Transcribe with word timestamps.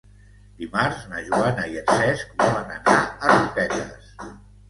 Dimarts 0.61 1.01
na 1.09 1.19
Joana 1.27 1.65
i 1.73 1.77
en 1.81 1.91
Cesc 1.99 2.33
volen 2.41 2.73
anar 2.79 2.97
a 3.27 3.35
Roquetes. 3.37 4.09